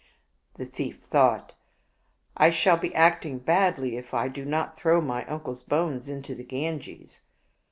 The 0.55 0.65
thief 0.65 0.99
thought," 1.11 1.53
I 2.35 2.49
shall 2.49 2.75
be 2.75 2.91
acting 2.95 3.37
badly 3.37 3.97
if 3.97 4.15
I 4.15 4.29
do 4.29 4.45
not 4.45 4.75
throw 4.79 4.99
my 4.99 5.23
uncle's 5.27 5.61
bones 5.61 6.09
into 6.09 6.33
the 6.33 6.43
Ganges." 6.43 7.19